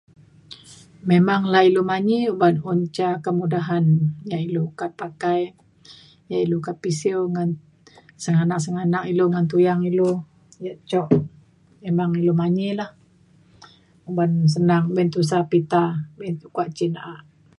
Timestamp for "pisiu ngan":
6.81-7.49